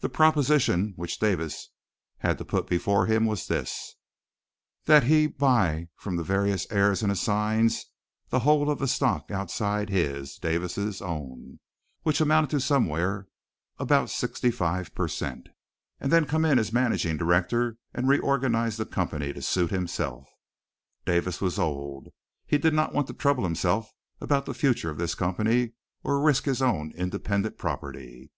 [0.00, 1.68] The proposition which Davis
[2.20, 3.96] had to put before him was this:
[4.86, 7.84] that he buy from the various heirs and assigns
[8.30, 11.60] the whole of the stock outside his (Davis') own,
[12.02, 13.28] which amounted to somewhere
[13.76, 15.50] about sixty five per cent,
[16.00, 20.26] and then come in as managing director and reorganize the company to suit himself.
[21.04, 22.08] Davis was old.
[22.46, 25.72] He did not want to trouble himself about the future of this company
[26.02, 28.30] or risk his own independent property.